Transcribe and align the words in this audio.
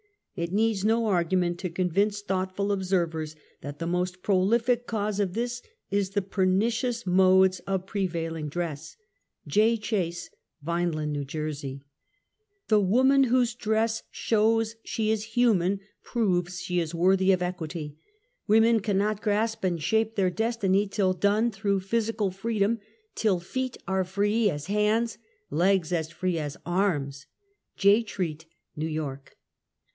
It 0.35 0.51
needs 0.51 0.83
no 0.83 1.03
argu 1.03 1.37
ment 1.37 1.59
to 1.59 1.69
convince 1.69 2.23
thoughtful 2.23 2.71
observers 2.71 3.35
that 3.59 3.77
the 3.77 3.85
most 3.85 4.23
prolific 4.23 4.87
cause 4.87 5.19
of 5.19 5.33
this 5.35 5.61
is 5.91 6.11
the 6.11 6.23
pernicious 6.23 7.05
moles 7.05 7.59
of 7.67 7.85
pre 7.85 8.07
vailing 8.07 8.49
dress. 8.49 8.95
J. 9.45 9.77
Chase, 9.77 10.31
Vineland, 10.63 11.13
K 11.15 11.23
J. 11.23 11.39
100 11.39 11.45
UNMASKED. 11.45 11.85
The 12.69 12.79
woman 12.79 13.25
whose 13.25 13.53
dress 13.53 14.01
shows 14.09 14.75
she 14.83 15.11
is 15.11 15.23
human 15.35 15.81
proves 16.01 16.59
she 16.61 16.79
is 16.79 16.95
worthy 16.95 17.31
of 17.31 17.43
equity. 17.43 17.97
Women 18.47 18.79
cannot 18.79 19.21
grasp 19.21 19.63
and 19.63 19.83
shape 19.83 20.15
their 20.15 20.31
destiny 20.31 20.87
till 20.87 21.13
done 21.13 21.51
through 21.51 21.81
physical 21.81 22.31
freedom, 22.31 22.79
till 23.13 23.39
feet 23.39 23.77
are 23.87 24.05
free 24.05 24.49
as 24.49 24.65
hands, 24.65 25.19
legs 25.51 25.93
as 25.93 26.09
free 26.09 26.39
as 26.39 26.57
arms. 26.65 27.27
J. 27.77 28.01
Treat, 28.01 28.47
New 28.75 28.87
York. 28.87 29.37